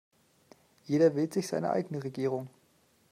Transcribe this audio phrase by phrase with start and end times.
[0.87, 2.49] Jeder wählt sich seine eigene Regierung.